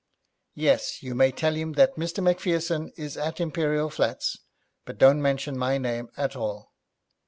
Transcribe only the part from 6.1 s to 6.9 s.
at all.